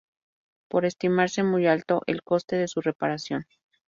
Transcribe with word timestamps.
Por 0.67 0.85
estimarse 0.87 1.43
muy 1.43 1.67
alto 1.67 2.01
el 2.07 2.23
coste 2.23 2.55
de 2.55 2.67
su 2.67 2.81
reparación. 2.81 3.45